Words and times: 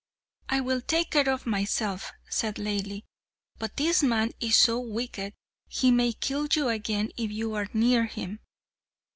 "I 0.49 0.61
will 0.61 0.81
take 0.81 1.11
care 1.11 1.29
of 1.29 1.45
myself," 1.45 2.11
said 2.27 2.55
Laili; 2.55 3.03
"but 3.59 3.77
this 3.77 4.01
man 4.01 4.31
is 4.39 4.57
so 4.57 4.79
wicked, 4.79 5.35
he 5.67 5.91
may 5.91 6.13
kill 6.13 6.47
you 6.55 6.69
again 6.69 7.11
if 7.17 7.29
you 7.29 7.53
are 7.53 7.67
near 7.71 8.05
him." 8.05 8.39